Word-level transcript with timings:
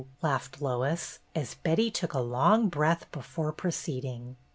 laughed 0.23 0.59
Lois, 0.59 1.19
as 1.35 1.53
Betty 1.53 1.91
took 1.91 2.15
a 2.15 2.19
long 2.19 2.69
breath 2.69 3.05
before 3.11 3.51
proceeding. 3.51 4.35